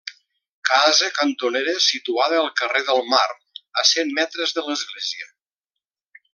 [0.69, 3.29] Casa cantonera situada al carrer del Mar,
[3.83, 5.33] a cent metres de l'església.